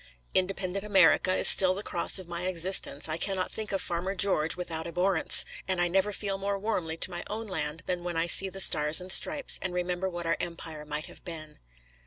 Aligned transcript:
Independent 0.33 0.83
America 0.83 1.31
is 1.35 1.47
still 1.47 1.75
the 1.75 1.83
cross 1.83 2.17
of 2.17 2.27
my 2.27 2.47
existence; 2.47 3.07
I 3.07 3.17
cannot 3.17 3.51
think 3.51 3.71
of 3.71 3.83
Farmer 3.83 4.15
George 4.15 4.57
without 4.57 4.87
abhorrence; 4.87 5.45
and 5.67 5.79
I 5.79 5.87
never 5.87 6.11
feel 6.11 6.39
more 6.39 6.57
warmly 6.57 6.97
to 6.97 7.11
my 7.11 7.23
own 7.29 7.45
land 7.45 7.83
than 7.85 8.03
when 8.03 8.17
I 8.17 8.25
see 8.25 8.49
the 8.49 8.59
Stars 8.59 8.99
and 8.99 9.11
Stripes, 9.11 9.59
and 9.61 9.75
remember 9.75 10.09
what 10.09 10.25
our 10.25 10.37
empire 10.39 10.85
might 10.85 11.05
have 11.05 11.23
been. 11.23 11.59